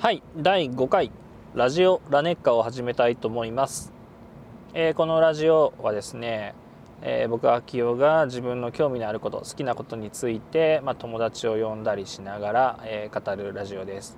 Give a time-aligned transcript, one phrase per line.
[0.00, 1.10] はい第5回
[1.56, 3.92] ラジオラネッカを始めたいと思います、
[4.72, 6.54] えー、このラジオはですね、
[7.02, 14.16] えー、僕秋代が自分の興味のあること好きなことについて、まあ、友達を呼んだりしながら、えー、語るラジオです、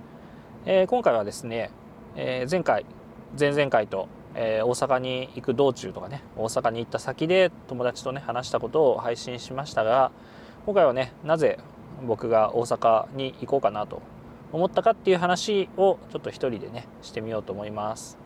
[0.67, 1.71] え今回はですね、
[2.15, 2.85] え前回
[3.37, 10.11] 前々回と、え大阪に行く道中とかね大阪に行った先で友達とね話したことを配信しましたが
[10.67, 11.57] 今回はねなぜ
[12.05, 14.03] 僕が大阪に行こうかなと
[14.51, 18.17] 思ったかっていう話をちょっと一人でねしてみようと思います。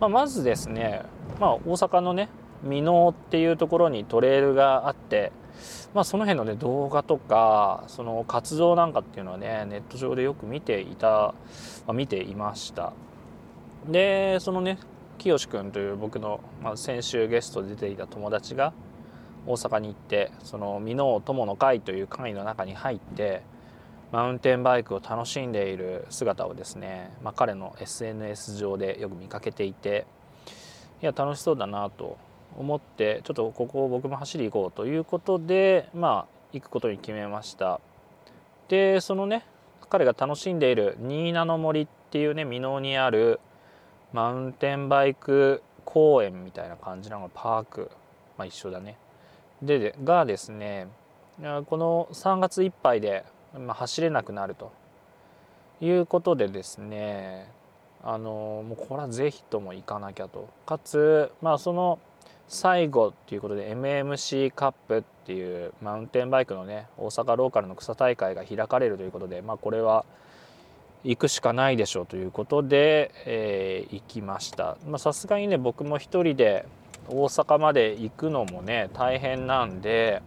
[0.00, 1.02] まあ、まずですね、
[1.38, 2.30] まあ、大阪のね
[2.64, 5.30] 箕面っていうところにトレイルがあって、
[5.94, 11.34] まあ、その辺のね動画とかその活動なんかっていうのはねネット上でよく見ていた、ま
[11.88, 12.92] あ、見ていました
[13.88, 14.78] でそのね
[15.18, 18.72] 清君という僕の、まあ、先週ゲストで出ていた友達が
[19.46, 23.42] 大阪に行ってその箕面友の会という会の中に入って
[24.12, 30.06] マウンテンバイクを楽しんでいる姿をですね、まあ、彼の SNS 上でよく見かけていて
[31.00, 32.18] いや楽しそうだなと
[32.56, 37.80] 思ってちょっとここを僕も走り行こうということでまあ行くことに決めました。
[38.68, 39.44] でそのね
[39.88, 43.40] 彼が楽しんでいる新名の森っていうね箕面にある
[44.12, 47.90] マウンテンバイク公園みたいな感じなのパーク。
[48.36, 48.96] まあ一緒だね。
[49.62, 50.88] でがですね
[51.38, 53.24] この3月いっぱいで
[53.58, 54.72] まあ、走れなくなると。
[55.80, 57.50] いうことでですね
[58.02, 60.48] あのもうこれは是非とも行かなきゃと。
[60.66, 61.98] かつまあその
[62.48, 70.04] 最後っていうことで MMC カップっていうマウンテンバイクのね大阪ローカルの草大会が開かれるということでまあこれは
[71.04, 74.76] 行くしかないでしょうということで、えー、行きました。
[74.98, 76.66] さすがにね僕も一人で
[77.08, 80.22] 大阪まで行くのもね大変なんで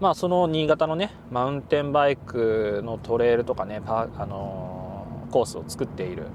[0.00, 6.28] まあその新潟のねマウンテンバイクのトレイルとかねパあのー、コースを作っている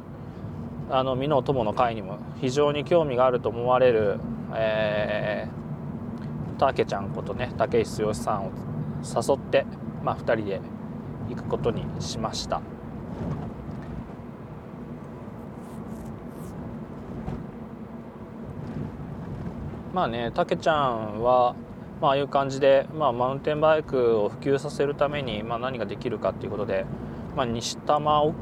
[0.92, 4.20] あの美濃友の会にも非常に興味があると思われる、
[4.54, 8.52] えー、たけちゃんことね竹石剛さんを
[9.04, 9.66] 誘って、
[10.04, 10.62] まあ、2人で
[11.30, 12.62] 行くことにしました。
[19.92, 21.56] まあねたけちゃんは
[22.02, 26.86] まああいう感じで、まあ、マウンテンバイクを普及させるために、まあ、何ができるかっていうことで、
[27.36, 28.34] まあ、西多摩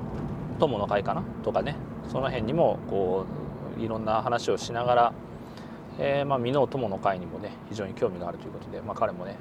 [0.59, 1.23] 友の会かな？
[1.43, 1.75] とかね。
[2.09, 3.25] その辺にもこ
[3.77, 5.13] ういろんな話をしながら、
[5.99, 9.37] えー、まあ美濃友の会にもね非常に興味があるということで、まあ、彼もね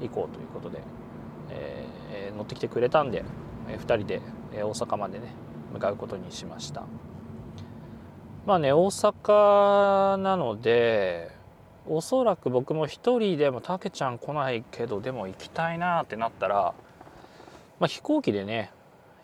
[0.00, 0.82] 行こうということで、
[1.50, 3.24] えー、乗ってきてくれたんで、
[3.68, 4.20] えー、2人で
[4.52, 5.32] 大阪までね
[5.72, 6.84] 向かうことにしました。
[8.46, 11.30] まあね大阪なので
[11.88, 16.74] おそらく僕も一人でもたけちゃん来ないけどでも行きたいなってなったら、
[17.78, 18.70] まあ、飛行機でね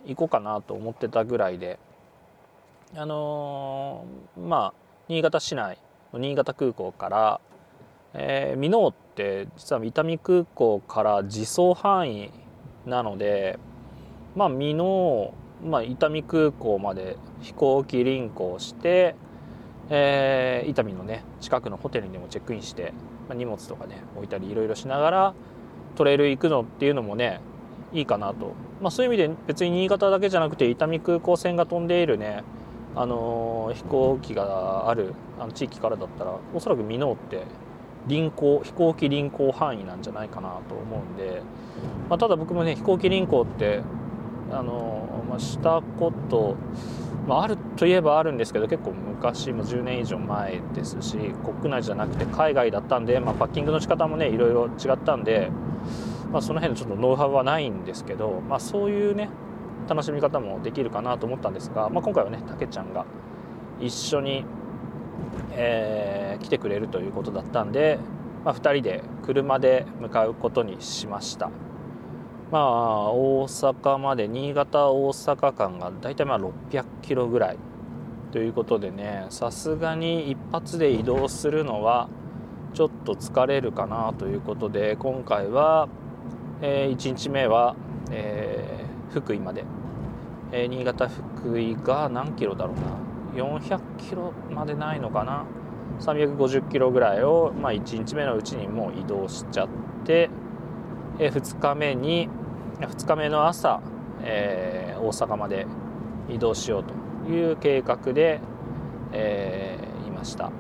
[0.07, 1.79] 行こうかなと思ってたぐらいで
[2.95, 4.75] あのー、まあ
[5.09, 5.79] 新潟市内
[6.13, 7.41] の新潟空港から
[8.19, 12.31] えー、箕面って実は伊丹空港から自走範囲
[12.87, 13.59] なので
[14.35, 19.15] まあ箕面、まあ、伊丹空港まで飛行機輪行して
[19.89, 22.93] えー、伊丹のね近くのホテルにでもチェックインして、
[23.29, 25.35] まあ、荷物とかね置いたりいろいろしながら
[25.95, 27.41] トレイル行くのっていうのもね
[27.93, 32.43] いいかなと、まあ、そういう意味で別に新潟だけじゃなくて伊丹空港線が飛んでいるね
[32.95, 37.43] あのー、飛行機があるあの地域からだったらおそらく箕面って
[38.07, 41.43] 臨行飛行機臨行範囲なんじゃないかなと思うんで、
[42.09, 43.83] まあ、ただ僕もね飛行機臨行って
[44.51, 46.57] あの、まあ、したこと
[47.27, 55.51] まあ、あるといえばあるんですけど結構昔も10年以上前ですし国内じゃなくて海外だったんで、まあ、パッキングの仕方もねいろいろ違ったんで、
[56.31, 59.29] まあ、その辺のちょっとノウハウはないんですけど、まあ、そういうね
[59.89, 63.07] 楽しみ方もできるかなと思ったんですが、まあ、今回はねたけちゃんが
[63.81, 64.45] 一緒に、
[65.53, 67.99] えー、来てくれるということだったんで、
[68.45, 71.51] まあ、2人で車で向かうことにしました。
[72.51, 77.59] まあ大阪まで新潟大阪間が大体まあ600キロぐらい。
[78.33, 82.09] ということでねさすがに一発で移動するのは
[82.75, 85.89] ちょっと疲れるかなということで今回は、
[86.61, 87.75] えー、1日目は、
[88.11, 89.65] えー、福井まで、
[90.53, 93.07] えー、新潟福井が何キロだろうな。
[93.37, 95.45] 400キロまでないのかな。
[96.01, 99.69] 350キロぐらいを、まあ、1日目のうちにもう移動しちゃっ
[100.05, 100.29] て
[101.19, 102.29] え2日目に
[102.81, 103.81] 2日目の朝、
[104.23, 105.67] えー、大阪まで
[106.29, 108.41] 移動しようという計画で、
[109.13, 110.51] えー、いました。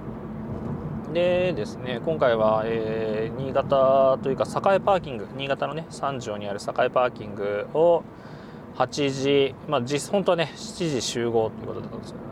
[1.12, 8.02] でですね今回は、えー、新潟というか栄パーキング新潟のね三条にある栄パーキングを、
[8.76, 12.30] 8時まあ実本当はね7時集合ということだったんですけどね。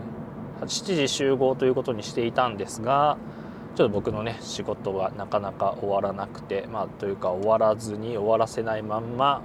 [0.63, 3.19] 7時集合ということにしていたんですが
[3.75, 9.43] ちょっと僕のね仕事がなかなか終わらなくてまあというか終わらずに終わらせないまんま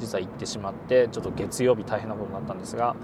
[0.00, 2.96] 実は行ってしまってちょっと月曜日大変なことになったんですが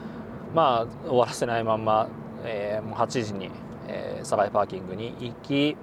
[0.55, 2.09] まあ終わらせないまんま、
[2.45, 3.51] えー、もう8時に、
[3.87, 5.77] えー、堺パーキングに行き、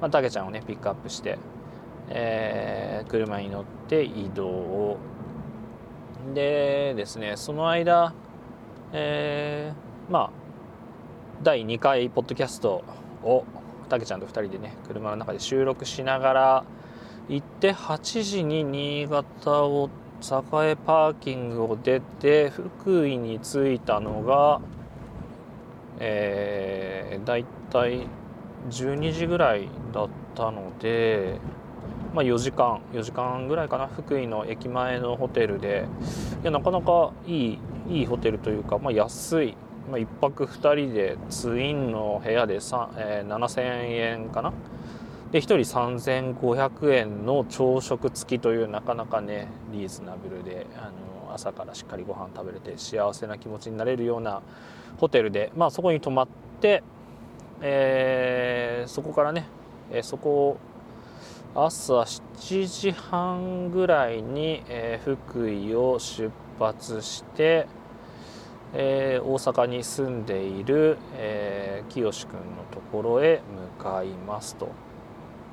[0.00, 1.38] まあ、たけちゃんをねピックアップして、
[2.08, 4.48] えー、車に乗って移動。
[4.48, 4.98] を
[6.34, 8.12] でですねその間、
[8.92, 10.30] えー、まあ
[11.42, 12.84] 第2回ポッドキャスト
[13.22, 13.44] を
[13.90, 16.64] たけちゃんと2人でね車の中で収録しながら
[17.28, 19.90] 行って8時に新潟を
[20.22, 24.60] 栄パーキングを出て福井に着いたのが
[26.00, 28.06] えー、だいたい
[28.70, 31.38] 12時ぐらいだったので、
[32.14, 35.86] まあ、4時間4時間ぐらいかな福井の駅前のホテルで。
[36.42, 37.58] いやなかなかいい
[37.88, 39.56] いいホテルというか、まあ、安い。
[39.90, 42.60] まあ、1泊2人でツインの部屋で、えー、
[43.26, 43.60] 7000
[43.92, 44.52] 円かな？
[45.32, 50.90] で1人3500円の朝食付きというなかなかねリーズナブルであ
[51.26, 54.42] の朝からしっかりご飯食べれて幸せな気持ちになれるような
[54.98, 56.28] ホテルで、まあ、そこに泊まっ
[56.60, 56.82] て、
[57.60, 59.46] えー、そこからね、
[59.92, 60.58] えー、そこを
[61.54, 67.66] 朝7時半ぐらいに、えー、福井を出発して
[68.74, 73.42] えー、大阪に住んでいる、えー、清君のところへ
[73.78, 74.66] 向かいますと、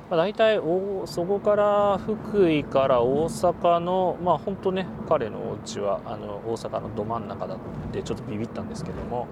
[0.10, 7.58] まあ、大体おそこから福井から大阪のまあ本当ね彼のお家はあの大阪のど真ん中だっ
[7.92, 9.28] てちょっとビビったんですけども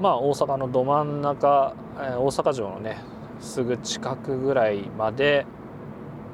[0.00, 2.98] まあ大阪のど真ん中、えー、大阪城のね
[3.40, 5.44] すぐ近くぐらいまで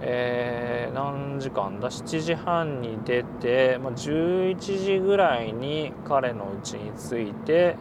[0.02, 7.76] えー、何時間だ？7時半に出て、まあ、11時ぐらいに彼の家に着いて、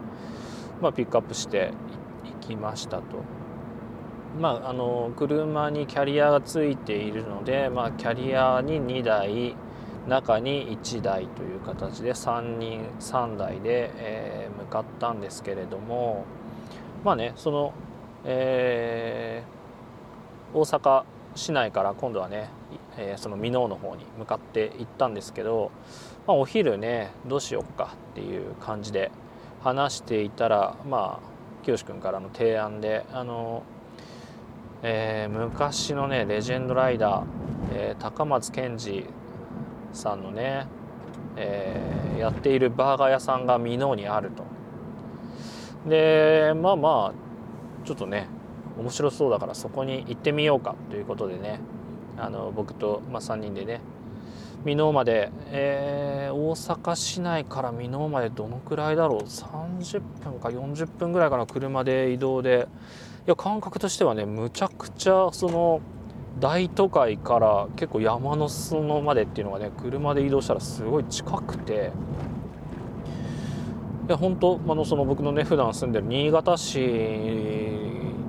[0.82, 1.72] まあ、ピックアップして
[2.42, 3.04] 行きましたと。
[4.40, 9.56] まあ、あの車にキャリアがついているので、まあ、キャリアに2台
[10.08, 16.26] 中に1台という形で3人3台で、えー、向かったんですけれども
[17.04, 17.74] まあねその、
[18.26, 21.04] えー、大阪
[21.36, 22.50] 市内から今度はね、
[22.98, 25.72] えー、その箕面の方に向かって行ったんですけど、
[26.28, 29.12] まあ、お昼ねどうしよっかっていう感じで
[29.62, 31.30] 話していたらまあ
[31.64, 33.64] 清君からの提案であの、
[34.82, 37.26] えー、昔のねレジェンドライダー、
[37.74, 39.06] えー、高松健二
[39.94, 40.68] さんのね、
[41.36, 44.44] えー、やっているバーガー屋さんが箕面にあると。
[45.88, 48.28] でまあまあちょっとね
[48.80, 51.60] 面白そうだからそこに行ってみようかということでね
[52.18, 53.82] あの僕と、まあ、3人でね
[54.66, 62.68] 箕面まで、えー、大阪市内から箕面までどのくらいだろう？30分か40分ぐらいかな車で移動で。
[63.28, 65.82] いや感覚としてはねむちゃくちゃその
[66.40, 71.92] 大都会から結構山の裾野までっていうのがね車で移動したらすごい近くて。
[74.08, 76.80] いや本当あのその僕のね普段住んでる新潟市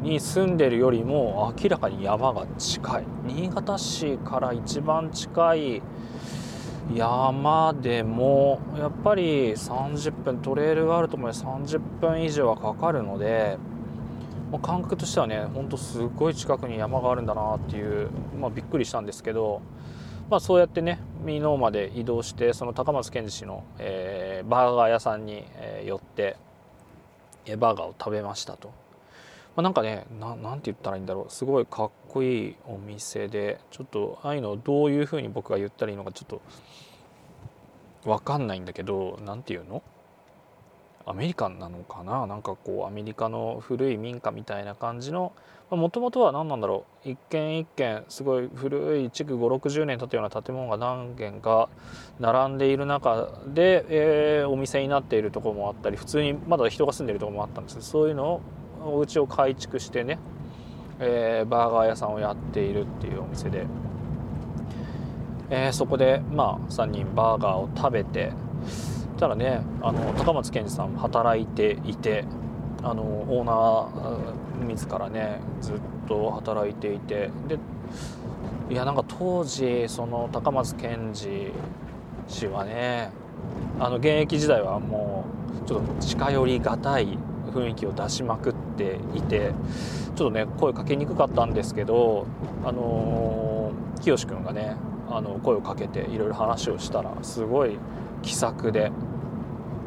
[0.03, 5.83] に住んでるよりも明らかに山が近い新潟市から一番近い
[6.95, 13.59] 山でもやっぱり30分トレイルがあると思う30分以上はかかるので
[14.63, 18.11] 感覚としてはねほんとすごい近くに山があるんだなっていう、
[18.41, 19.63] まあ、びっくりしたんですけど、
[20.29, 26.37] まあ、そうやってね箕面まで移動してその高松健二氏の、えー、バーガー屋さんに、えー、寄って、
[27.47, 28.80] えー、バーガーを食べましたと。
[29.57, 31.33] まあ、なんかねななんて言ったらいいんだろう。
[31.33, 36.41] すごいかっこいいお店でちょっとああいうのをどういうふうに僕が言ったらいいのかちょっと
[38.05, 39.83] 分かんないんだけど何て言うの？
[41.07, 42.27] アメリカンなのかな？
[42.27, 45.33] なんかこうアメリカの古い民家みたいな感じの
[45.71, 47.11] もともとは何なんだろう？
[47.11, 51.69] 一軒一軒すごい古い築560年経ったような建物が何軒か
[52.21, 58.41] 並んでいる中で、えー、お店になっているところもあったり普通にまだ人が住んでいるところもあったんですそういうのを
[58.85, 60.19] お家を改築してね、
[60.99, 63.67] えー、バーガー屋さんをやっているっていうお店で、
[65.51, 68.33] えー、そこでまあ3人バーガーを食べて
[69.19, 72.25] たらねあの高松健二さん働いていて
[72.83, 75.77] あのオーナー自らねずっ
[76.09, 77.59] と働いていてで
[78.71, 81.53] いやなんか当時その高松健二
[82.29, 83.11] 氏はね
[83.79, 85.25] あの現役時代はも
[85.65, 87.19] うちょっと近寄りがたい
[87.53, 88.50] 雰囲気を出しまくっ
[88.81, 89.53] ていて
[90.17, 92.27] ちょっとね声かけにくかったんですけど
[92.65, 94.77] あのー、清君がね
[95.11, 97.77] あの声をかけていろいろ話をしたらすごい
[98.23, 98.91] 気さくで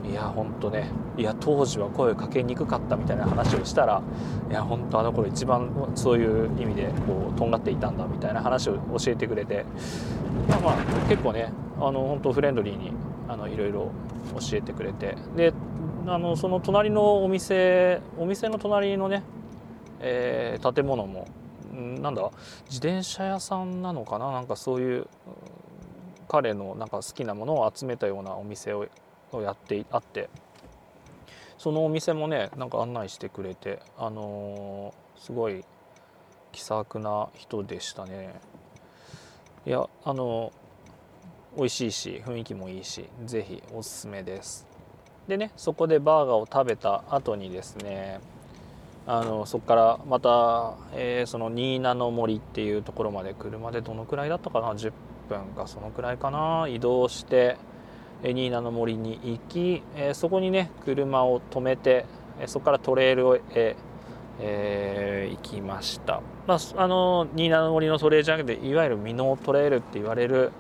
[0.09, 4.01] いやほんとねいや当時は声かけにくかったみたいな話をしたら
[4.50, 9.65] いや本当あの頃一番そういう意味でこうとんがっていたんだみたいな話を教えてくれて
[10.50, 10.75] まあまあ
[11.09, 12.91] 結構ねあの本当フレンドリーに
[13.29, 13.91] あのいろいろ
[14.39, 15.53] 教えてくれてで
[16.05, 19.24] あのその隣のお店お店の隣のね、
[20.00, 21.27] えー、建物も
[21.74, 22.29] なんだ
[22.65, 24.31] 自転車屋さんなのかな？
[24.31, 25.07] なんかそういう
[26.27, 28.88] 彼のなんか好きなものを集めたようなお店を
[29.33, 30.29] やってあって。
[31.57, 35.63] そのお店もねなんか案内してくれてあのー、すごい
[36.51, 38.33] 気さくな人でしたね。
[39.65, 44.67] いやあのー、美味しいし雰囲気もいいし是非おすすめです。
[45.27, 48.19] でねそこでバーガーを食べた後にですね
[49.05, 54.91] あのそこからまた、えー、その新名の森っていうところまで車でどのくらいだったかな10
[55.27, 57.57] 分かそのくらいかな移動して
[58.23, 62.05] 新名の森に行き、えー、そこにね車を止めて、
[62.39, 63.75] え、そこからトレイルへ、
[64.39, 70.51] えー、行きました、まあ、あの新名の森のトレイルじゃなくていわゆるミノートレイルって言われる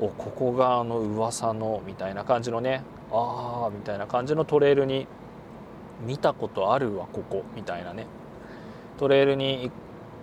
[0.00, 2.82] おここがあの噂のみたいな感じのね
[3.12, 5.06] ああみたいな感じのトレイルに
[6.04, 7.44] 見たことあるわここ。
[7.54, 8.06] みたいなね。
[8.98, 9.70] トレイルに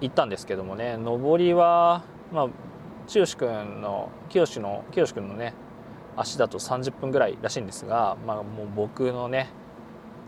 [0.02, 0.98] 行ったんですけどもね。
[0.98, 5.54] 上りはまあ剛君の清の清君のね
[6.16, 9.50] 足だと30分ぐらいらしいんですが、まあ、もう僕のね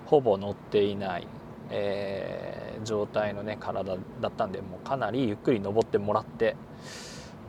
[0.05, 1.27] ほぼ乗っていない、
[1.69, 6.55] えー、状態のね体だったんでもうかなりゆっくり登ってもらって、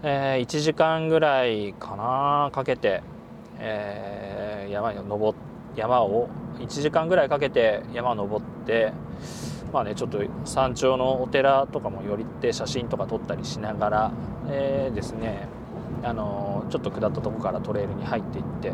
[0.02, 3.02] えー、1時間ぐらいかなかけて、
[3.58, 5.36] えー、山に登
[5.76, 6.28] 山を
[6.58, 8.92] 1時間ぐらいかけて山登って
[9.72, 14.12] まあねちょっと山頂のお寺とかも寄りって写真とか撮ったりしながら、
[14.48, 15.48] えー、ですね
[16.02, 18.72] あのちょっと下ったとこからトレイルに入っていって。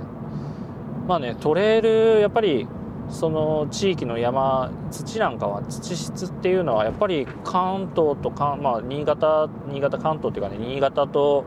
[1.06, 2.68] まあねトレイルやっぱり
[3.08, 11.44] その地域の山土なんかは土質っていうのはやっぱり関東とか、まあ、新潟新潟関東っていうかね新潟と、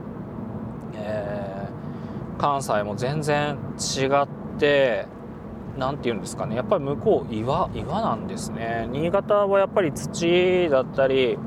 [2.41, 4.27] 関西も全然違っ
[4.59, 5.05] て
[5.77, 6.55] 何て言うんですかね。
[6.55, 8.89] やっぱり向こう岩岩なんですね。
[8.91, 11.37] 新潟はやっぱり土だったり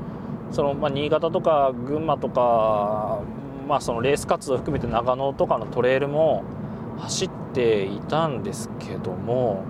[0.53, 3.21] その、まあ、新潟とか群馬とか
[3.67, 6.45] まあ、そのレース活動含めて長野とかのトレイルも
[6.99, 9.65] 走っていたんですけども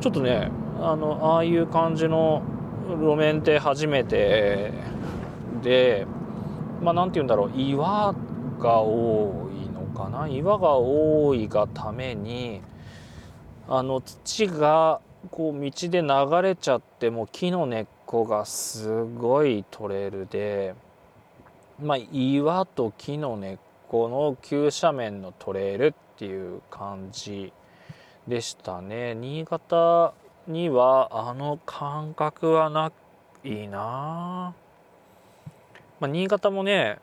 [0.00, 2.42] ちょっとねあのああいう感じの
[2.88, 4.72] 路面って初めて
[5.62, 6.06] で
[6.82, 7.52] まあ何て言うんだろう。
[7.54, 8.14] 岩
[8.58, 9.45] が多い
[9.96, 10.28] かな？
[10.28, 12.60] 岩が多いがために
[13.68, 15.00] あの土が
[15.30, 20.74] こう道で流れちゃっても木の根っこがすごいトレイルで。
[21.78, 27.52] まあ、岩と木の根っこの急斜面のトレイルっていう感じ
[28.26, 30.14] でしたね新潟
[30.48, 32.90] にはあの感覚はな
[33.44, 34.54] いな、
[36.00, 36.98] まあ、新潟もね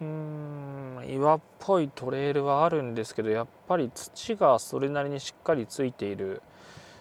[0.00, 6.42] うん岩っぽいトレイルはあるんですけどやっぱり土がそれなりにしっかりついている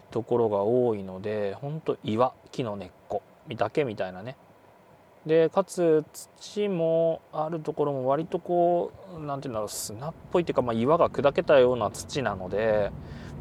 [0.09, 3.21] ところが多いのでほんと岩木の根っこ
[3.55, 4.35] だけみたいなね。
[5.25, 12.91] でかつ土もあるところも割とこう何て言うんだろう砂っぽいっていうか、まあ、岩が砕けたような土なので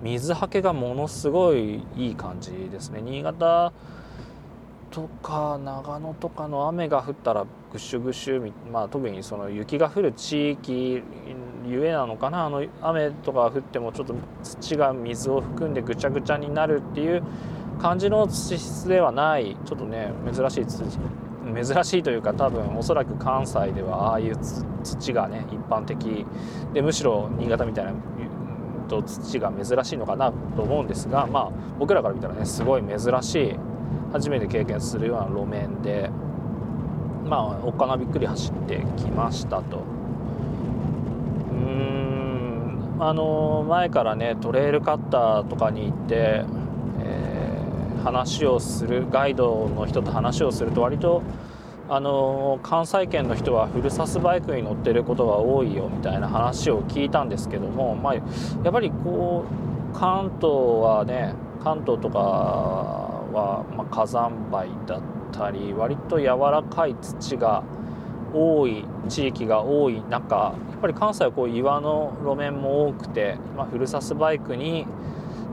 [0.03, 3.01] 水はけがものすごいいい感じですね。
[3.01, 3.73] 新潟
[4.91, 11.03] とか長野とかの雨が降ったらぐしゅぐしゅ、まあ、特にその雪が降る地域
[11.67, 17.23] ゆえなのかなあの雨とか降ってもちょっと土が水を含んでぐちゃぐちゃになるっていう
[17.81, 19.57] 感じの土質ではない。
[19.67, 20.85] ちょっとね珍しい土
[21.55, 24.37] 珍しいというか多分おそらく関西ではああいう
[24.83, 26.25] 土がね一般的。
[26.73, 27.93] でむしろ新潟みたいな
[28.89, 33.57] と土が珍しいのかなと思うんですがまあ僕らから見たらねすごい珍しい
[34.17, 36.11] 初めて経験するような路面で
[37.27, 39.85] まあおっかなびっくり走ってきましたと。
[41.51, 46.45] うーんあの前からねトレイルカッターとかに行って
[47.01, 47.63] え
[48.05, 51.23] 話をするガイドの人と話をすると割と
[51.89, 58.23] あの関西圏の人はフルサスバイクに乗ってることが多いよみたいな話を聞いたんですけども、まあ、や
[58.71, 59.45] っぱりこ
[59.93, 65.01] う関東はね関東とかは、まあ、火山灰だっ
[65.33, 67.63] たり割と柔らかい土が
[68.33, 74.87] 多い地域が多い中やっぱり関西はこう岩の路面も多くて、まあ、フルサスバイクに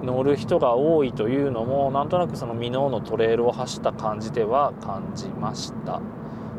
[0.04, 6.02] 乗る人が多いというのもなんとなくその箕面のトレイルを走った感じでは感じました。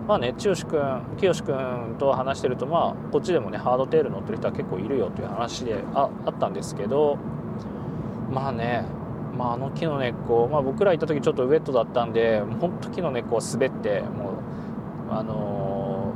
[0.06, 7.16] まあね剛君清君と話してるとまあこっちでもねハードテール乗ってる人は結構いるよという話でああったんですけど
[8.30, 8.84] まあね
[9.36, 14.30] まあ、あの木の根っこ、まあ、僕ら行った時ちょっとウェットだったんで本当木の根っこを滑っても
[15.10, 16.12] うあの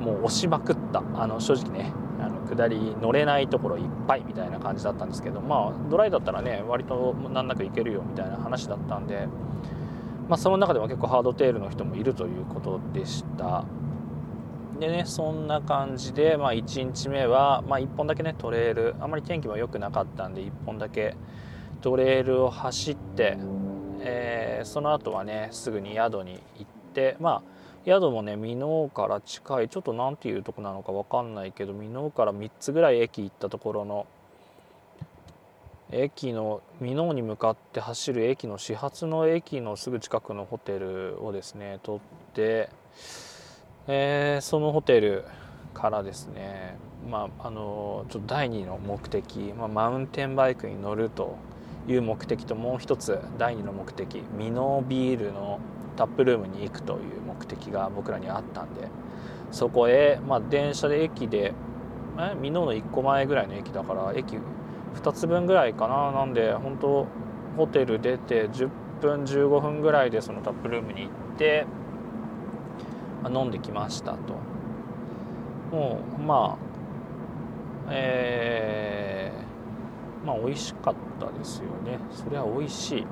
[0.00, 1.02] ー、もう押しまくった。
[1.14, 9.28] あの正直ねあの下り乗れないところいっぱいみたいな感じだったんですけどまあドライだったらね割と難なく行けるよみたいな話だったんで
[10.28, 13.64] まあ、その中でも結構ハードテールの人もいるということでした。
[14.80, 18.94] でねそんな感じで、まあ、1日目は、まあ、1本だけねトレイル。
[19.00, 21.14] あまり天気も良くなかったんで1本だけ
[21.84, 23.36] トレイルを走って、
[24.00, 34.06] えー、その後はねすぐに宿に行ってまあ宿もね箕面から近いちょっと何ていうとこなのか分かんないけど箕面から3つぐらい駅行ったところの
[35.92, 42.00] 駅の箕面に向かって走る駅の始発の駅のすぐ近くのホテルをですね取っ
[42.32, 42.70] て、
[43.88, 45.26] えー、そのホテル
[45.74, 46.78] からですね
[47.10, 51.36] まああのちょっと第2の目的、まあ、マウンテンバイクに乗ると
[51.86, 55.60] いう目的ともう一つ第2の目的ミノービールの
[55.96, 58.88] タップルームに行くという目的が僕らにあったんで
[59.50, 61.52] そこへ、まあ、電車で駅で
[62.40, 64.36] ミノの1個前ぐらいの駅だから駅
[64.94, 66.12] 2つ分ぐらいかな。
[66.12, 67.06] なんで本当
[67.56, 68.68] ホテル出て10
[69.00, 71.66] 分15分ぐらいでそのタップルームに行って
[73.24, 74.34] あ飲んできましたと。
[75.72, 76.56] もうま
[77.88, 79.43] あえー、
[80.24, 81.98] まあ美味しかったですよね。
[82.10, 83.06] それは美味しい。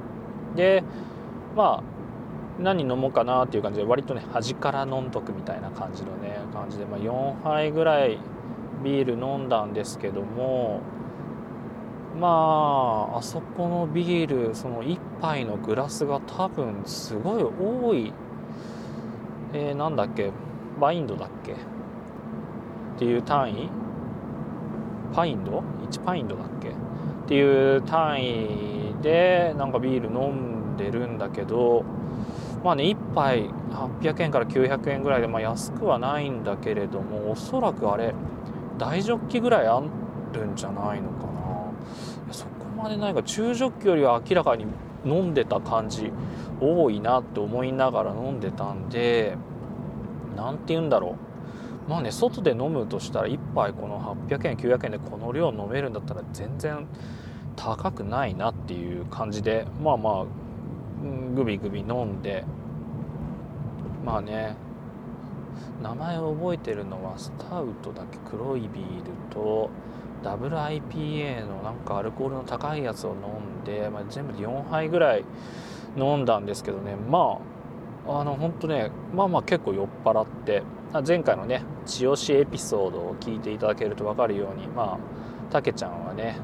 [0.57, 0.83] で
[1.57, 1.83] まあ
[2.63, 8.19] 何飲もうかなっていう感じで割とね端から飲んどくみたいな感じのね感じで、まあ、4杯ぐらい
[8.85, 10.81] ビール飲んだんですけども
[12.21, 18.13] まああそこのビールその1杯のグラスが多分すごい多い
[19.55, 20.31] えー、なんだっけ
[20.81, 21.53] バインドだっけ？
[21.53, 21.55] っ
[22.99, 23.71] ていう単位？
[25.15, 26.73] パインド ?1 パインドだっけ？
[27.33, 31.83] ていう単位でなんかビール飲んでるんだけど
[32.63, 38.13] まあね1杯800円から900円ぐらいで、まあ、安くはないんだけれどもおそらくあれ
[38.77, 39.81] 大ジョッキぐらいあ
[40.35, 41.27] るんじゃないのか
[42.29, 42.33] な。
[42.33, 44.67] そこまでないが中ジョッキよりは明らかに
[45.07, 46.13] 飲んでた感じ
[46.61, 49.39] 多いなって思いながら飲んでたんで
[50.37, 51.17] 何て言うんだろ
[51.89, 51.91] う。
[51.91, 56.87] まあね外で飲むとしたら1杯この800円900円でこの量飲めるんだったら全然
[57.57, 60.25] 高くないなっていう感じでまあまあ
[61.35, 62.45] グビグビ飲んで
[64.05, 64.57] まあね
[65.83, 69.71] 名前を覚えてるのはスタウトだけ黒いビールと
[70.23, 75.25] ダブル IPA のなんかアルコールの高いやつを飲んで、まあ、全部で4杯ぐらい
[75.97, 76.95] 飲んだんですけどね。
[76.95, 77.53] まあ
[78.05, 80.63] あの本当ねまあまあ結構酔っ払って
[81.07, 86.37] 前回のね千代しエピソードを聞いていただけると分かるようにまあたけちゃんはね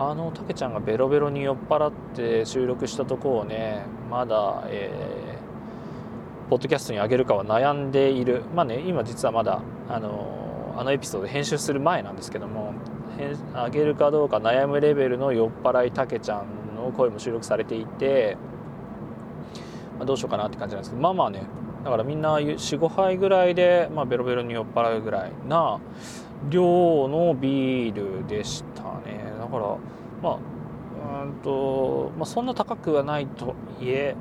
[0.00, 8.42] あのたけちゃんがベロベロに酔っ払って収録したとこをねまだ、えー、ポッドキャストに上げるかは悩んでいる。
[8.54, 12.74] まあね今実はまだあのあのエピソード編集する前なんですけども
[13.54, 18.36] あげるかどうか悩むレベルの酔っ払いたけちゃんの声も収録されていて、
[19.96, 21.42] まあ、どうしようかなって感じなんですけどまあまあね
[21.82, 25.80] だからみんな45杯ぐらいで、まあ、ベロベロに酔っ払うぐらいな
[26.48, 29.27] 量のビールでしたね。
[29.48, 29.76] から
[30.22, 30.38] まあ
[31.24, 34.14] うんと、まあ、そんな高くはないとはいえ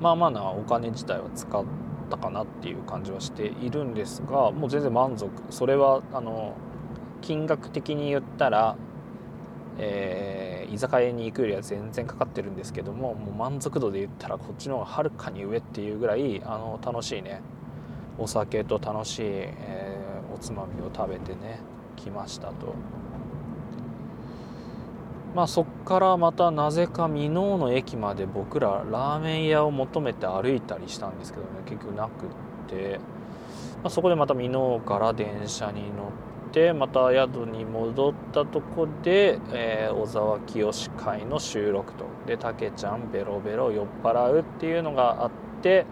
[0.00, 1.64] まあまあなお金自体は使っ
[2.10, 6.54] たかなっていう感じはしているんですがもう全然満足それはあの
[7.20, 8.76] 金額的に言ったら、
[9.78, 17.40] えー、居酒屋に行くよりは全然かかってるんですけどももう満足度で言ったらこっちの方がはるかに上っていうぐらいあの楽しいね
[18.18, 21.60] お酒と楽しい、えー、おつまみを食べてね
[21.96, 22.74] 来ましたと。
[25.34, 32.28] まあそっからまたなぜか箕面の駅まで僕らラーメン屋を求めて歩いたりしたんですけどね結局なくっ
[32.68, 33.00] て、
[33.82, 36.10] まあ、そこでまた箕面から電車に乗
[36.48, 42.04] ってまた宿に戻ったとこで、えー、小沢清会の収録と。
[42.26, 45.86] でたけちゃんベロベロ酔っ払うっていうのがあって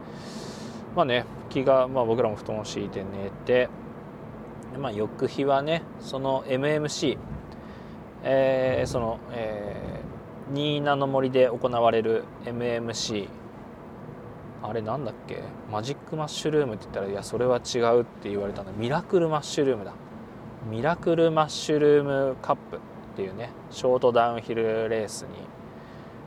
[0.95, 3.69] まあね気が、まあ、僕らも布団を敷いて寝て、
[4.79, 7.19] まあ、翌日はねその MMC
[8.23, 13.29] えー、その、えー、新名の森で行われる MMC
[14.63, 15.43] あれなんだっけ？
[15.73, 18.73] マジックマッシュルームって言ったらいやそれは違うって言われたの。
[18.73, 19.93] ミラクルマッシュルームだ。
[20.71, 22.81] ミラクルマッシュルームカップっ
[23.17, 25.29] ていうねショートダウンヒルレースに、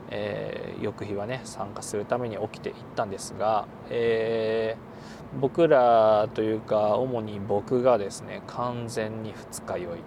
[0.10, 10.00] えー、翌日はね参加するために起きていったんですが、えー、僕らというか主に僕がですね完全に二日酔い、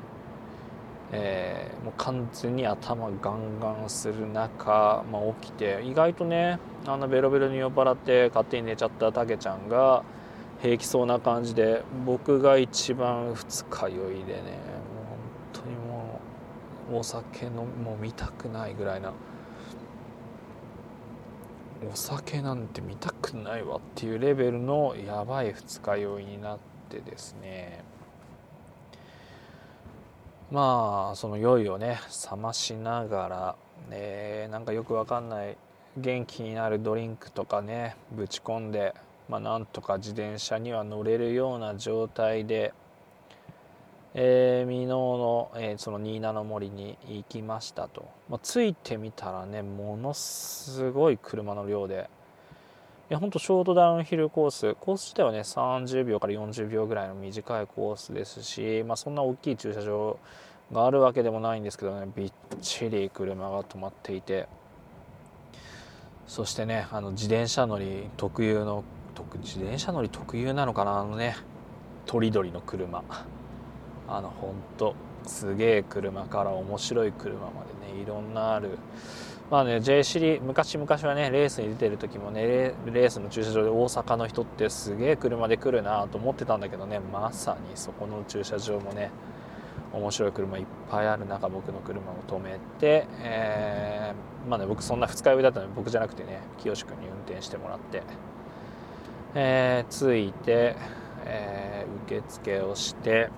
[1.12, 10.02] えー、もう完全に頭ガンガンする中、まあ、起きて意外とねあのベロベロに酔っ払って勝手に寝ちゃったたけちゃんが
[10.60, 15.18] 平気そうな感じで僕が一番二日酔いでねもう本
[15.52, 16.20] 当にも
[16.92, 19.12] うお酒のもう見たくないぐらいな。
[21.92, 27.84] お酒なんて見たくないわっていうレベルのやばい二日酔いになってですね
[30.50, 31.98] まあその酔いをね
[32.30, 33.56] 冷ましながら、
[33.90, 35.56] えー、なんかよくわかんない
[35.96, 38.94] 元気になるドリンクとかねぶち込んで、
[39.28, 42.72] まあ、なんとか自転車には乗れるような状態で
[44.18, 52.08] えー、箕面の、えー、その新名の森に行きましたと、まあ、着いてみたらねものすごい車の量で
[53.08, 60.18] いやほんとショートダウンヒルコースコース自体はね30秒から40秒ぐらいの短いコースですし、まあ、そんな大きい駐車場
[60.72, 64.48] があるわけでもないんですけどねびっちり車が止まっていて。
[66.26, 68.82] そしてねあの自転車乗り特有の
[69.44, 70.98] 自転車乗り特有なのかな？
[70.98, 71.36] あのね
[72.06, 73.04] とりどりの車。
[74.08, 77.50] あの本当すげえ車から面白い車ま
[77.88, 78.78] でねいろんなある
[79.50, 89.10] まあね J シリ昔々はねレースに出てる時もねレースの駐車場で大阪の人ってすげえ車で来るなと思ってたんだけどねまさにそこの駐車場もね
[89.92, 98.02] 面白い車いっぱいある中僕の車を止めて、えー、まあね僕そんな二日酔いだったので僕じゃなくてね清君に運転してもらって、
[99.36, 100.76] えー、着いて、
[101.24, 103.30] えー、受付をして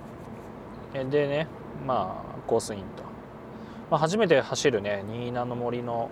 [0.94, 1.48] でね
[1.86, 3.02] まあコースインと、
[3.90, 6.10] まあ、初めて走るね新名の森の。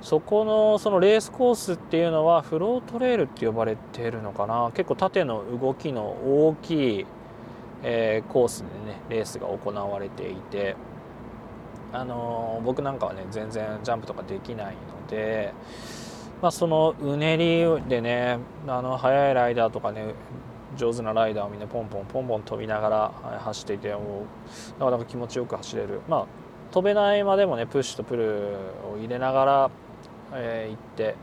[0.00, 4.70] そこのそのレースコースっていうのはフロートレールって呼ばれてるのかな。
[4.74, 7.06] 結構縦の動きの大きい、
[7.84, 10.76] えー、コースでねレースが行われていて。
[11.94, 15.52] あのー、僕なんかはね全然ジャンプとかできないので、
[16.40, 20.14] まあ、そのうねりでねあの速いライダーとかね
[20.74, 24.24] 上手なライダーをみんなポンポンポンポン飛びながら走っていても
[24.78, 26.00] うなかなか気持ちよく走れる。
[26.08, 26.26] まあ
[26.72, 28.56] 飛べないまでもねプッシュとプル
[28.92, 29.70] を入れながら、
[30.32, 31.14] えー、行って、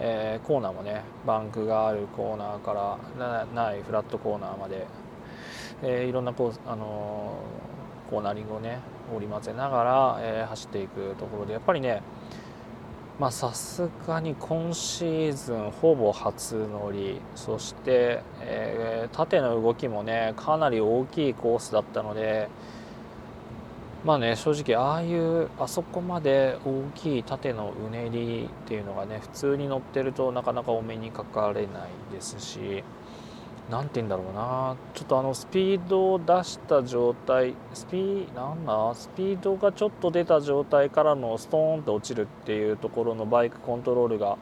[0.00, 4.86] えー、コーナーもねバンクがあるコーナーからないフラットコーナーまで、
[5.82, 8.80] えー、いろんなコーあのー、コーナリングをね
[9.14, 12.02] 織り交ぜながら、え、走っていくところでやっぱりね
[13.20, 22.48] まさすがに今シーズンほぼ初乗りそして、えー、縦の動きもねかなり大きいコースだったので
[24.04, 32.82] まあね正直ああいうあそこまで大きい縦のうねりっていうのがね普通に乗ってるとなかなかお目にかかれないですし
[33.70, 34.76] 何て言うんだろうな。
[34.94, 38.94] ちょっとあのスピードを出した状態スピーなんだ？
[38.94, 44.38] スピードがちょっと出た状態からのストーンと落ちるっていうところのバイクコントロールが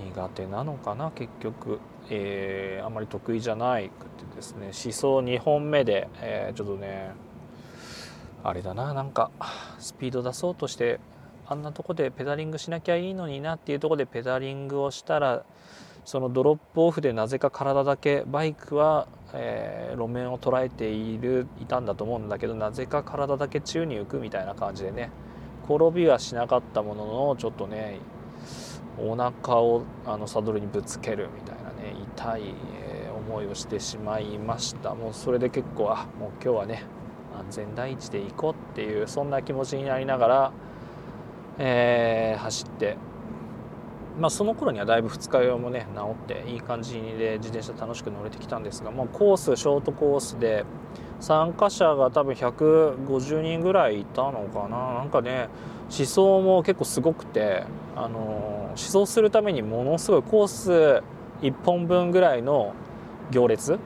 [0.00, 1.78] 苦手なのかな結局、
[2.10, 4.66] えー、あんまり得意じゃないくてですね。
[4.66, 7.12] 思想2本目で、えー、ちょっとね
[8.42, 9.30] あれだななんか
[9.78, 11.00] スピード出そうとして
[11.46, 15.44] あんなとこでペダリングしなきゃいいのになっていうとこでペダリングをしたら
[16.04, 25.10] そのドロップオフでなぜか体だけバイクは、えー、路面を捉えているいたんだと思うんだけどなぜか体だけ宙に浮くみたいな感じでね
[25.64, 27.98] 転びはしなかったもののちょっとね
[28.98, 32.54] お腹をあのサドルにぶつけるみたいなね痛い、
[33.16, 34.94] 思いをしてしまいました。
[34.94, 36.82] もうそれで結構あもう今日はね
[37.40, 40.52] 安全第一で行こうっていうそんな気持ちになりながら、
[41.58, 42.96] えー、走って。
[44.18, 50.66] まあ、その頃にはだいぶ二日酔いもね治っていい感じで自転車楽しく乗れてきたんですが、まあ、コースショートコースで
[51.20, 54.94] 参加者が多分150人ぐらいいたのかな。
[54.94, 55.48] なんかね
[55.96, 57.64] 思想も結構すごくて
[57.96, 58.18] あの
[58.70, 61.02] 思想するためにものすごいコース
[61.40, 62.74] 1本分ぐらいの
[63.30, 63.78] 行列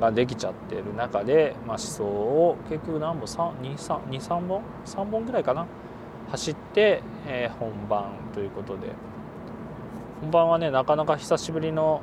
[0.00, 5.66] ができちゃってる中で、まあ、思想を結局何本23本？3本ぐらいかな？
[6.30, 8.88] 走って、えー、本番ということで。
[10.22, 12.02] 本番はねなかなか久しぶりの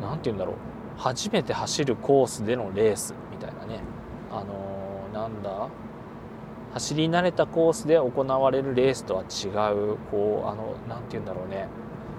[0.00, 0.54] 何て言うんだろう。
[0.98, 3.80] 初めて走るコースでのレースみたいなね。
[4.30, 5.68] あのー、なんだ？
[6.74, 11.68] 走り慣れたコースで行われるレースとは違うこうあの何て言うんだろうね。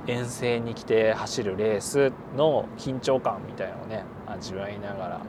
[0.08, 5.22] 遠征に来て走るレースの緊張感みたいなのをね味わいながら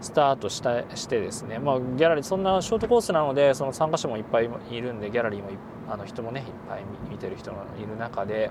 [0.00, 5.50] スタートしたしてですね、まあ、ギャラリーそんなショートコースなのでその参加者もいっぱいいるんでギャラリーも
[5.88, 8.50] あの人もねいっぱい見てる人がいる中で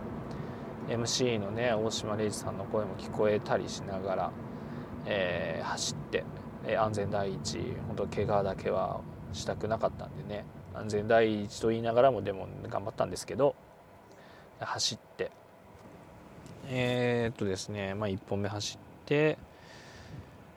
[0.87, 4.31] MC のね大島礼二さんの声も聞こえたりしながら、
[5.05, 6.23] えー、走って、
[6.65, 9.01] えー、安全第一本当怪我だけは
[9.33, 13.55] したくなかったんでね安全第一と言いながらもでも頑張ったんですけど
[14.59, 15.31] 走って
[16.69, 19.37] えー、っとですねまあ1本目走って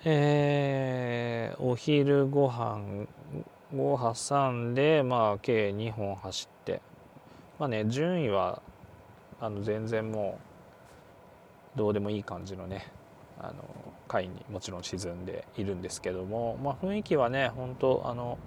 [0.05, 3.07] えー、お昼ご飯
[3.77, 6.83] を挟んで、まあ、計2本走って
[7.59, 8.61] まあね順位は
[9.41, 10.41] あの全然も
[11.77, 12.89] うどうでもいい感じのね
[13.39, 13.65] あの
[14.09, 18.39] 回にもちろん沈んでいるんですけども、まあ、雰囲気はね本当あの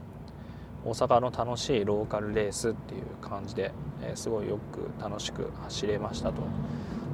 [0.84, 6.42] 大阪の楽しいローカルレースっていう感じで、えー、すごいよく楽しく走れましたと。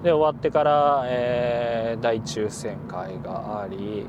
[0.04, 4.06] で終わってから、えー、大抽選会があり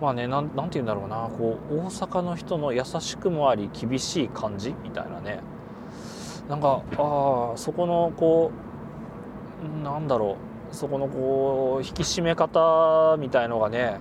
[0.00, 1.28] まあねなんて言うんだろうな。
[1.36, 5.40] こう大阪の人の優しくもあり厳しい感じみたいなね。
[6.48, 8.50] なんかああそこのこ
[9.80, 10.36] うなんだろ
[10.72, 10.74] う。
[10.74, 13.98] そこのこう引き締め方みたいのがね。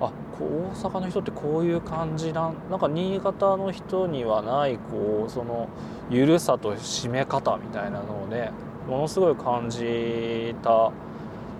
[0.00, 5.68] あこう大阪の人ってこういう感じなんなんか新潟の人にはないこうその
[6.10, 8.50] 緩さと締め方みたいなのをね。
[8.88, 10.90] ものすごい感じた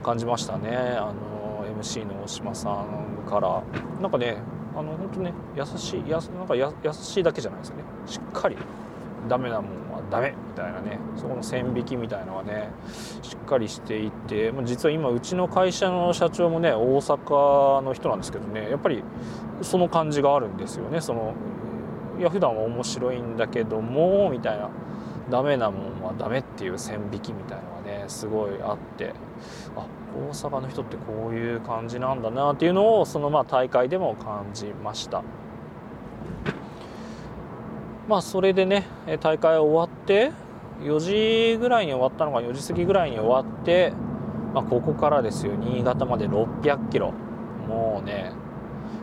[0.02, 0.76] 感じましたね。
[0.98, 3.62] あの MC の大島さんから。
[4.00, 4.36] なんかね
[4.76, 7.84] あの本当ね優しいやなんか優しいだけじゃないですよね。
[8.06, 8.56] しっかり
[9.28, 10.98] ダメなもんはダメみたいなね。
[11.16, 12.68] そこの線引きみたいなのがね
[13.22, 14.52] しっかりしていて。
[14.64, 18.68] 実は今うちの会社の社長もね大阪の人なんですけどね。
[18.68, 19.02] やっぱり
[19.62, 21.00] その感じがあるんですよね。
[21.00, 21.32] その
[22.18, 24.68] いや普段は面白いんだけどもみたいな。
[25.30, 29.14] ダメなもんはダメっていう線引きみたいのがねすごいあって
[29.76, 35.22] あ大阪の人ってこういう感じなんだなっていうのをそのまあ大会でも感じました。
[38.08, 38.86] まあそれでね
[39.20, 40.32] 大会終わって
[40.82, 43.92] 4時ぐらいに終わったのが4時過ぎぐらいに終わって、
[44.52, 45.54] まあ、ここからですよ。
[45.54, 47.12] 新潟まで600キロ。
[47.66, 48.32] もうね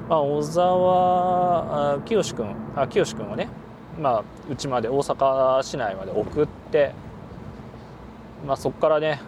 [0.07, 3.49] まあ小沢清君あ清君はね
[3.99, 6.93] まあうちまで大阪市内まで送って、
[8.45, 9.21] まあ、そこからね、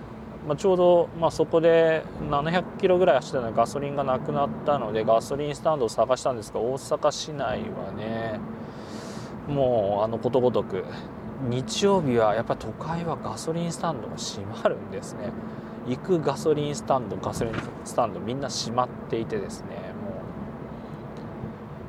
[0.48, 8.40] まあ、ちょうど、まあ、そこで700キロぐらい走ってたのでガソリンがなくなったのでガソリンスタンドを探したんですが大阪市内はね
[9.48, 10.86] もうあのことごとく
[11.50, 15.32] 日曜日はやっぱ都会はガソリンスタンドが閉まるんですね。
[15.88, 19.93] 行くガソリンスタンドガソリンスタンドみんな閉まっていてですね。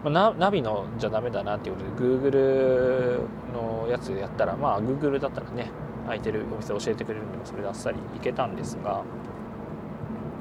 [0.05, 3.21] まあ、ナビのじゃダメだなっていうことで Google
[3.55, 5.71] のやつやったらまあ Google だったらね
[6.05, 9.03] 空いてるお店教えてくれるんでそれであっさり行けたんですが、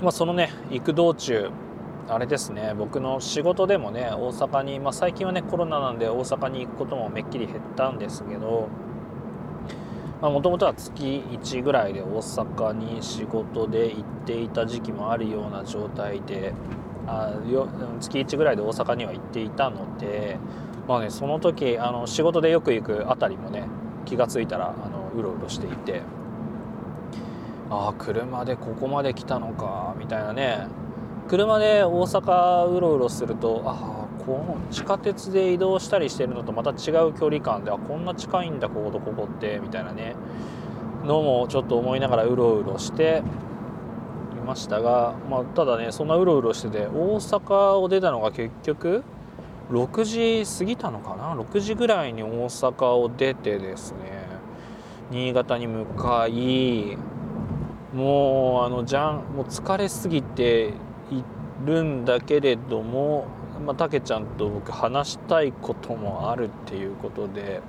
[0.01, 1.49] まあ、そのね行く道中
[2.09, 8.67] あれですね僕の仕事でもね大阪に、まあ、最近はねコロナなんで大阪に行くこともめっきり減ったんですけど
[10.21, 16.53] もともとは月1ぐらいで大阪に仕事で行っていた時期もあるような状態で
[17.07, 17.67] あよ
[17.99, 20.37] 月1ぐらいで大阪には行っていたので、
[20.87, 23.67] まあね、その時あの仕事でよく行く辺りもね
[24.05, 26.01] 気が付いたらあのうろうろしていて
[27.69, 30.67] ああ車でここまで来たのかみたいなね。
[31.29, 40.15] 車で大阪うろうろするとああこの地下鉄で移動したりしてるのとまた違う距離感であこんな近いんだこことここってみたいなね。
[41.03, 43.23] のもちょっと思いながらうろうろして
[44.43, 49.03] ましたが、まあ、ただねそんなうろうろしてて大阪を出たのが結局
[49.71, 54.27] 6時過ぎたのかな？6時ぐらいに大阪を出てですね
[55.09, 56.97] 新潟に向かい
[57.93, 60.73] もうあのじゃんもう疲れすぎて
[61.11, 61.23] い
[61.65, 63.27] るんだけれども
[63.65, 67.61] まあ、たけちゃんと僕話したいこともあるっていうことで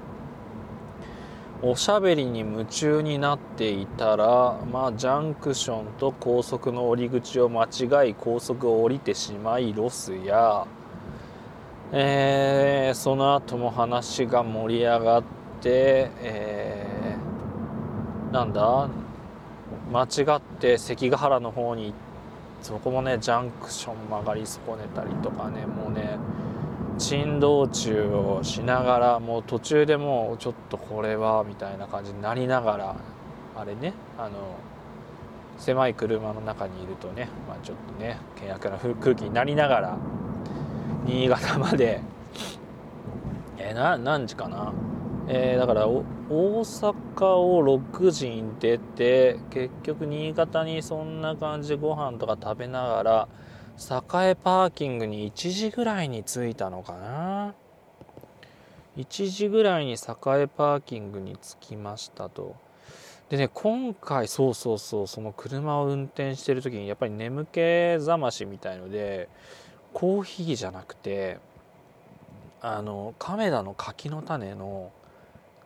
[1.63, 10.67] おしゃべりに夢中になっていたら、まあ、ジャンクションと高速の降り口を間違い高速を降りてしまいロスや、
[11.93, 15.23] えー、その後も話が盛り上がっ
[15.63, 18.89] て、えー、なんだ
[19.93, 21.95] 間違って関ヶ原の方に
[22.63, 26.19] そこもねジャンクション曲がり損ねたりとかねもうね
[26.99, 32.97] 珍道中をしながらもう途中でもうちょっとこれはみたいな感じになりながら
[33.57, 34.57] あれねあの
[35.59, 39.99] 狭い車の中にいるとね、まあ、ちょっとね険悪な空気になりながら
[41.05, 42.01] 新潟まで
[43.57, 44.73] え、な何時かな？
[45.27, 53.29] えー、だから大阪を6時に出て結局新潟にそんな感じでご飯とか食べながら
[53.77, 57.55] 栄パーキングに1時ぐらいに着いたのかな
[58.97, 62.55] ？1時ぐらいに栄パーキングに着きましたと。
[63.29, 69.29] でね今回そうそうそうその車を運転してる時にやっぱり眠気覚ましみたいので
[69.93, 71.39] コーヒーじゃなくて
[72.61, 74.93] あの亀田の柿の種の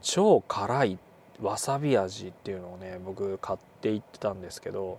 [0.01, 0.99] 超辛い
[1.43, 4.99] わさび味っていうのをね僕買っていってたんですけど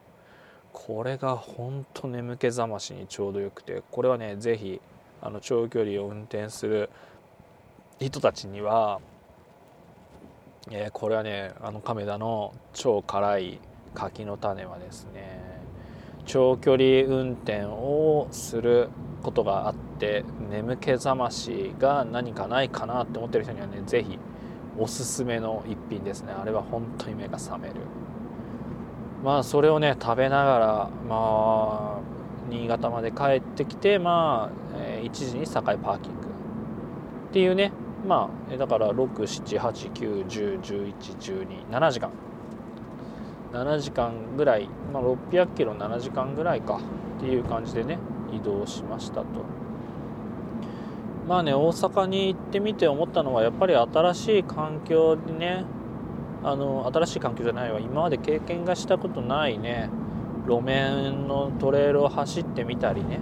[0.88, 4.80] これがほんと眠気覚ましにちょうどよくてこれはね是非
[5.22, 6.90] あの長距離を運転する
[8.00, 9.02] 人たちには、
[10.72, 13.60] えー、これはねあの亀田の超辛い
[13.94, 15.62] 柿の種はですね
[16.26, 18.90] 長距離運転をする
[19.22, 24.18] ことがあって眠気覚ましが何かないかなって思ってる人にはね是非
[24.78, 26.32] おすすめの一品ですね。
[26.32, 27.76] あれは本当に目が覚める。
[29.24, 32.00] まあそれをね食べながらまあ
[32.50, 36.20] 新潟まで帰ってきてまあ、え1時に境パーキング。
[37.30, 37.72] っていうね。
[38.08, 42.12] まあだから67891011127時間。
[43.52, 46.80] 7時間ぐらい、まあ、600キロ7時間ぐらいか。
[47.18, 48.00] っていう感じでね
[48.34, 49.28] 移動しましたと。
[51.28, 55.66] まあね大阪に行ってみて思ったのはやっぱり新しい環境にね
[56.44, 57.80] あの新しい環境じゃないわ。
[57.80, 59.90] 今まで経験がしたことないね。
[60.48, 63.20] 路面のトレイルを走ってみたりね。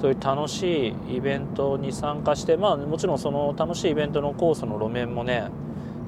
[0.00, 5.48] そういう楽しいイベントに参加してまあもちろんその楽しいイベントのコースの路面もね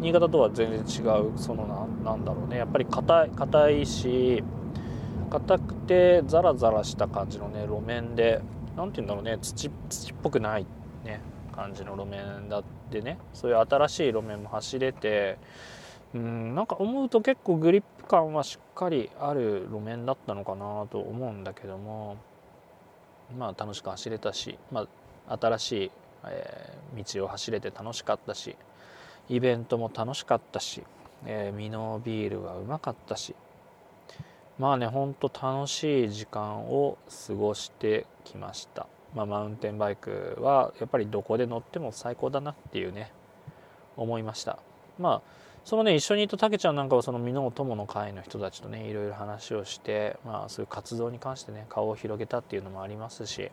[0.00, 2.59] 新潟とは全然違うそのななんだろうね。
[2.59, 4.42] やっぱり硬い硬いし
[5.31, 8.40] 硬くてザラザラした感じのね路面で
[8.76, 9.38] 何て言うんだろうね。
[9.42, 10.66] 土土っぽくない
[11.05, 11.20] ね。
[11.55, 13.18] 感じの路面だってね。
[13.35, 15.37] そういう新しい路面も走れて
[16.14, 22.16] うんなんか思うと結構グリップ感はしっかりある路面だったのかなと思うんだけども
[23.38, 24.88] まあ楽しく走れたし、ま
[25.29, 25.90] あ、新しい、
[26.27, 28.57] えー、道を走れて楽しかったし
[29.29, 30.83] イベントも楽しかったし、
[31.27, 33.37] えー、ミノービールはうまかったし
[34.59, 43.12] まあねほんと楽しい時間を過ごしてきました、まあ、マウンテンバイクはやっぱりどこで乗っても最高だなっていうね
[43.96, 44.59] 思いました。
[44.99, 53.51] まあそのね一緒にいたたけちゃんなんかはその美濃友の会の人たちとねいろいろ話をしてまあそういう活動に関してね顔を広げたっていうのもありますし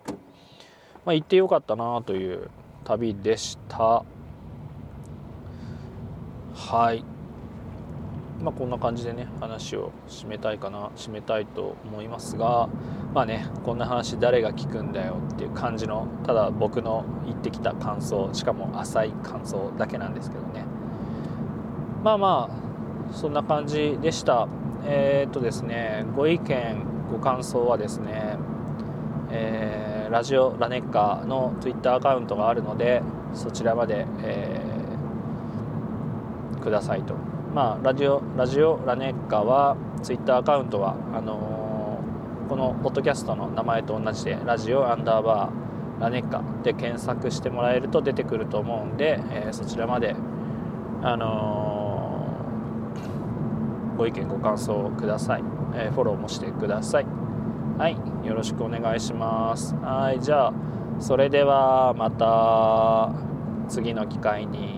[1.06, 2.50] まあ行ってよかったなという
[2.84, 4.04] 旅でした。
[6.54, 7.04] はい。
[8.42, 12.70] まあこんな感じでね話を締めたいかな締めたいと思いますが
[13.14, 20.77] まあねこんな話誰が聞くんだよっていう感じのただ僕の言ってきた感想しかも浅い感想だけなんですけどね。
[22.08, 24.48] まあまあそんな感じでした。
[24.86, 28.38] えー、っとですねご意見ご感想はですね、
[29.30, 33.02] えー、ラジオラネッカの Twitter アカウントがあるので
[33.34, 37.14] そちらまで、えー、くださいと。
[37.54, 50.16] まあラジオラジオラネッカは Twitter アカウントはあのー、このポッドキャストの名前と同じでラジオアンダーバーラネッカで検索してもらえると出てくると思うんで、えー、そちらまで
[51.02, 51.77] あのー
[53.98, 57.06] ご意見ご感想ください、えー、フォローもしてください。
[57.78, 59.76] はいよろしくお願いします。
[59.76, 60.54] はいじゃあ
[61.00, 63.12] それではまた
[63.70, 64.77] 次の機会に。